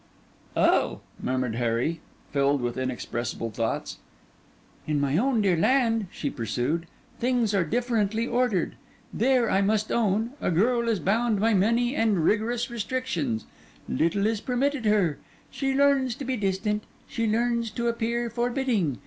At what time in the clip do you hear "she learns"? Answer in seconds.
15.51-16.15, 17.07-17.69